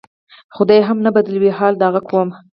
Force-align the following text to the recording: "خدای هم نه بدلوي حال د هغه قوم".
"خدای 0.55 0.81
هم 0.87 0.97
نه 1.05 1.11
بدلوي 1.15 1.51
حال 1.57 1.73
د 1.77 1.81
هغه 1.87 2.01
قوم". 2.09 2.29